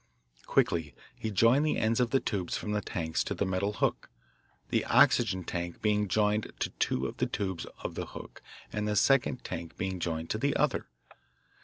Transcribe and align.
Quickly 0.47 0.95
he 1.15 1.29
joined 1.29 1.63
the 1.63 1.77
ends 1.77 1.99
of 1.99 2.09
the 2.09 2.19
tubes 2.19 2.57
from 2.57 2.71
the 2.71 2.81
tanks 2.81 3.23
to 3.23 3.35
the 3.35 3.45
metal 3.45 3.73
hook, 3.73 4.09
the 4.69 4.83
oxygen 4.85 5.43
tank 5.43 5.79
being 5.83 6.07
joined 6.07 6.51
to 6.57 6.71
two 6.79 7.05
of 7.05 7.17
the 7.17 7.27
tubes 7.27 7.67
of 7.83 7.93
the 7.93 8.07
hook, 8.07 8.41
and 8.73 8.87
the 8.87 8.95
second 8.95 9.43
tank 9.43 9.77
being 9.77 9.99
joined 9.99 10.31
to 10.31 10.39
the 10.39 10.55
other. 10.55 10.87